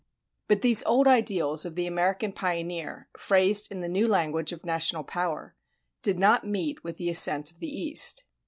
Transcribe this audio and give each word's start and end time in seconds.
But 0.47 0.61
these 0.63 0.81
old 0.85 1.07
ideals 1.07 1.63
of 1.63 1.75
the 1.75 1.85
American 1.85 2.31
pioneer, 2.33 3.07
phrased 3.15 3.71
in 3.71 3.81
the 3.81 3.87
new 3.87 4.07
language 4.07 4.51
of 4.51 4.65
national 4.65 5.03
power, 5.03 5.55
did 6.01 6.17
not 6.17 6.43
meet 6.43 6.83
with 6.83 6.97
the 6.97 7.11
assent 7.11 7.51
of 7.51 7.59
the 7.59 7.69
East. 7.69 8.23